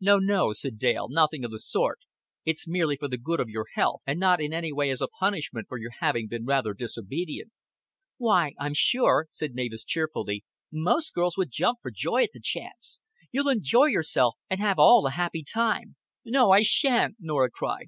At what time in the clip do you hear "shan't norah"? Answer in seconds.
16.62-17.50